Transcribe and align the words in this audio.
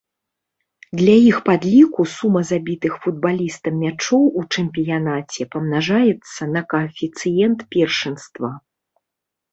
Для 0.99 1.15
іх 1.31 1.35
падліку 1.49 2.05
сума 2.13 2.41
забітых 2.51 2.93
футбалістам 3.03 3.77
мячоў 3.83 4.23
у 4.41 4.47
чэмпіянаце 4.57 5.47
памнажаецца 5.57 6.41
на 6.55 6.61
каэфіцыент 6.75 7.59
першынства. 7.77 8.49